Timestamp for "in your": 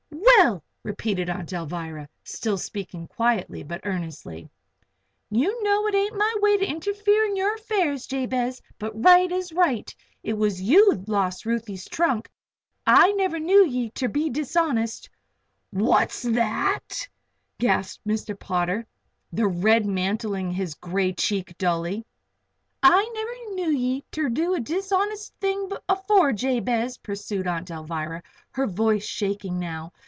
7.25-7.53